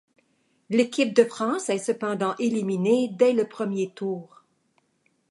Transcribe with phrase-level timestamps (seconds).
[0.71, 4.43] L'équipe de France est cependant éliminée dès le premier tour.